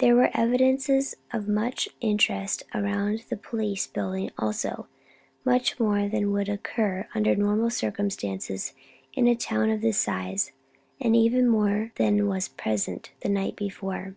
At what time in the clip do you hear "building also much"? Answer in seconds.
3.86-5.80